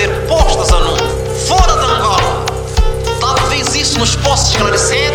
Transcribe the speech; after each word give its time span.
ser 0.00 0.08
postas 0.26 0.72
a 0.72 0.80
nu, 0.80 0.96
fora 1.46 1.76
de 1.76 1.84
Angola. 1.84 2.46
Talvez 3.20 3.74
isso 3.74 3.98
nos 3.98 4.16
possa 4.16 4.52
esclarecer 4.52 5.09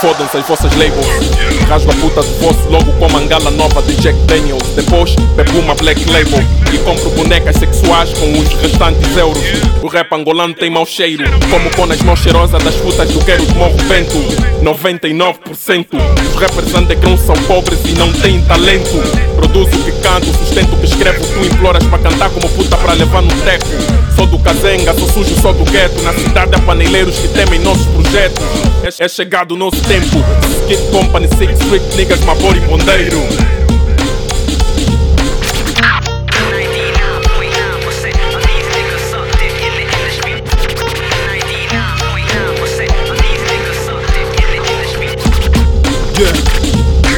Fodam-se 0.00 0.36
as 0.36 0.46
vossas 0.46 0.72
labels. 0.76 1.06
Rasgo 1.68 1.90
a 1.90 1.94
puta 1.94 2.22
do 2.22 2.34
vosso 2.40 2.68
logo 2.68 2.92
com 2.92 3.08
mangala 3.10 3.50
nova 3.50 3.82
de 3.82 3.96
Jack 3.96 4.16
Daniels. 4.26 4.62
Depois 4.76 5.16
bebo 5.34 5.58
uma 5.58 5.74
black 5.74 6.04
label 6.08 6.40
e 6.72 6.78
compro 6.78 7.10
bonecas 7.10 7.56
sexuais 7.56 8.12
com 8.12 8.30
os 8.38 8.48
restantes 8.62 9.16
euros. 9.16 9.42
O 9.82 9.88
rap 9.88 10.12
angolano 10.12 10.54
tem 10.54 10.70
mau 10.70 10.86
cheiro, 10.86 11.24
como 11.50 11.68
com 11.74 11.92
as 11.92 12.00
mãos 12.02 12.20
cheirosas 12.20 12.62
das 12.62 12.76
putas 12.76 13.10
do 13.10 13.24
quero 13.24 13.44
de 13.44 13.54
morro 13.54 13.76
vento. 13.88 14.16
99% 14.62 15.86
dos 15.90 16.34
rappers 16.40 16.74
underground 16.74 17.18
são 17.18 17.34
pobres 17.48 17.80
e 17.84 17.92
não 17.92 18.12
têm 18.12 18.40
talento. 18.42 19.02
Produzo 19.34 19.74
o 19.74 19.84
que 19.84 19.92
canto, 20.00 20.26
sustento 20.26 20.74
o 20.74 20.78
que 20.78 20.86
escrevo. 20.86 21.24
Tu 21.26 21.46
imploras 21.46 21.84
para 21.84 21.98
cantar 21.98 22.30
como 22.30 22.48
puta 22.50 22.76
para 22.76 22.92
levar 22.92 23.22
no 23.22 23.34
teco. 23.42 23.66
Sou 24.14 24.26
do 24.26 24.38
Kazenga, 24.38 24.94
sou 24.94 25.08
sujo, 25.08 25.34
sou 25.40 25.52
do 25.52 25.64
gueto. 25.70 26.00
Na 26.02 26.12
cidade 26.12 26.54
há 26.54 26.58
paneleiros 26.60 27.18
que 27.18 27.28
temem 27.28 27.58
nossos 27.58 27.86
projetos. 27.86 28.44
É, 28.82 29.04
é 29.04 29.08
chegado 29.08 29.52
o 29.52 29.56
nosso 29.56 29.80
tempo. 29.82 30.22
Skid 30.62 30.90
Company, 30.90 31.28
Six 31.36 31.60
Street 31.60 31.82
Niggas, 31.96 32.20
Mabor 32.20 32.56
e 32.56 32.60
Pondeiro. 32.60 33.18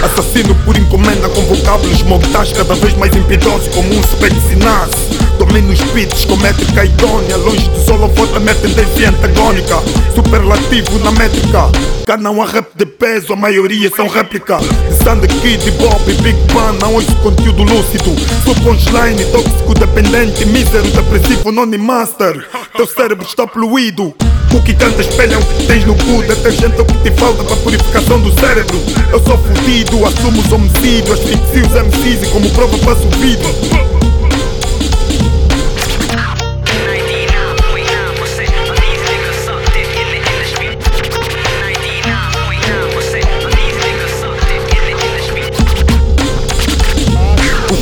Assassino 0.03 0.55
por 0.64 0.77
encomenda 0.77 1.28
com 1.28 1.42
vocábulos 1.42 2.03
mortais 2.03 2.53
cada 2.53 2.75
vez 2.75 2.94
mais 2.94 3.14
impiedosos 3.14 3.69
como 3.69 3.94
um 3.94 4.03
specinace 4.03 5.09
Domino 5.41 5.73
os 5.73 5.81
beats 5.93 6.27
com 6.27 6.37
métrica 6.37 6.85
idônea. 6.85 7.35
Longe 7.39 7.67
do 7.71 7.87
solo 7.87 8.09
volta-me 8.09 8.53
tendência 8.57 9.09
antagônica. 9.09 9.77
Superlativo 10.15 10.99
na 10.99 11.11
métrica. 11.13 11.71
Cá 12.05 12.19
não 12.19 12.43
há 12.43 12.45
rap 12.45 12.69
de 12.77 12.85
peso, 12.85 13.33
a 13.33 13.37
maioria 13.37 13.91
são 13.97 14.07
réplica. 14.07 14.59
De 14.59 15.03
Sandy 15.03 15.29
Kid, 15.29 15.71
Bob 15.79 15.99
e 16.09 16.15
Big 16.21 16.39
Pan 16.53 16.77
Não 16.83 16.93
ouço 16.93 17.17
conteúdo 17.23 17.63
lúcido. 17.63 18.15
Sou 18.45 18.55
punchline, 18.57 19.25
tóxico, 19.33 19.73
dependente 19.73 20.45
Mísero, 20.45 20.87
depressivo, 20.89 21.51
noni 21.51 21.79
master. 21.79 22.47
Teu 22.77 22.87
cérebro 22.87 23.27
está 23.27 23.47
poluído. 23.47 24.15
O 24.53 24.63
que 24.63 24.75
canta 24.75 25.01
o 25.01 25.07
que 25.07 25.67
tens 25.67 25.87
no 25.87 25.95
cu. 25.95 26.23
Detergente 26.23 26.79
é 26.79 26.83
o 26.83 26.85
que 26.85 26.99
te 26.99 27.19
falta 27.19 27.43
para 27.45 27.55
a 27.55 27.61
purificação 27.61 28.21
do 28.21 28.39
cérebro. 28.39 28.79
Eu 29.11 29.25
sou 29.25 29.39
fudido, 29.39 30.05
assumo 30.05 30.43
os 30.43 30.53
homicídios 30.53 31.19
Asfixio 31.19 31.67
os 31.67 31.73
MCs 31.73 32.25
e 32.25 32.31
como 32.31 32.51
prova 32.51 32.77
passo 32.77 33.07
o 33.07 33.11
vídeo 33.13 34.00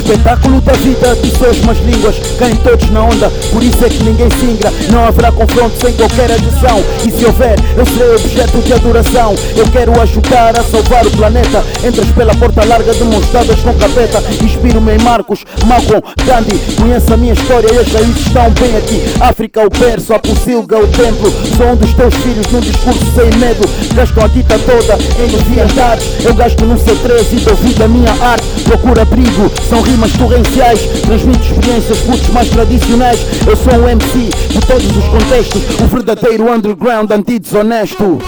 espetáculo 0.09 0.59
da 0.63 0.73
vida 0.73 1.15
de 1.17 1.31
suas 1.37 1.61
más 1.61 1.77
línguas 1.81 2.17
caem 2.39 2.57
todos 2.57 2.89
na 2.91 3.03
onda, 3.03 3.31
por 3.53 3.63
isso 3.63 3.85
é 3.85 3.91
que 3.91 4.03
ninguém 4.03 4.31
se 4.31 4.47
ingra. 4.47 4.73
Não 4.91 5.05
haverá 5.05 5.31
confronto 5.31 5.77
sem 5.79 5.93
qualquer 5.93 6.33
adição. 6.33 6.83
E 7.05 7.11
se 7.11 7.27
houver, 7.27 7.57
eu 7.77 7.85
serei 7.85 8.15
objeto 8.15 8.59
de 8.63 8.73
adoração. 8.73 9.35
Eu 9.55 9.67
quero 9.71 10.01
ajudar 10.01 10.59
a 10.59 10.63
salvar 10.63 11.07
o 11.07 11.11
planeta. 11.11 11.63
Entras 11.85 12.09
pela 12.13 12.35
porta 12.35 12.65
larga 12.65 12.95
demonstradas 12.95 13.61
com 13.61 13.75
capeta. 13.75 14.23
Inspiro-me 14.43 14.95
em 14.95 14.99
Marcos, 15.03 15.45
Malcolm, 15.67 16.03
Gandhi. 16.25 16.59
Conheço 16.77 17.13
a 17.13 17.17
minha 17.17 17.35
história 17.35 17.69
e 17.75 17.79
as 17.79 17.93
raízes 17.93 18.27
estão 18.27 18.51
bem 18.53 18.77
aqui. 18.77 19.03
África, 19.21 19.67
o 19.67 19.71
berço, 19.71 20.15
a 20.15 20.19
pocilga, 20.19 20.79
o 20.79 20.87
templo. 20.89 21.31
Sou 21.57 21.67
um 21.67 21.77
dos 21.77 21.93
teus 21.93 22.15
filhos 22.15 22.47
num 22.51 22.61
discurso 22.61 23.05
sem 23.15 23.39
medo. 23.39 23.69
Gasto 23.95 24.21
a 24.21 24.29
guita 24.29 24.59
toda 24.61 24.99
em 25.23 25.31
leviandades. 25.31 26.25
Eu 26.25 26.35
gasto 26.35 26.65
num 26.65 26.77
C13 26.77 27.33
e 27.33 27.37
dou 27.41 27.57
vida 27.57 27.85
à 27.85 27.89
minha 27.89 28.13
arte. 28.23 28.47
Procura 28.65 29.03
abrigo, 29.03 29.51
são 29.69 29.83
rimas 29.99 30.13
torrenciais. 30.13 30.81
Transmito 31.03 31.45
experiências 31.45 31.99
putos 31.99 32.29
mais 32.29 32.49
tradicionais. 32.49 33.19
Eu 33.47 33.57
sou 33.57 33.75
um 33.75 33.89
MC 33.89 34.31
de 34.49 34.61
todos 34.61 34.97
os 34.97 35.05
contextos. 35.09 35.81
O 35.81 35.87
verdadeiro 35.89 36.53
underground 36.53 37.11
anti-desonesto. 37.11 38.19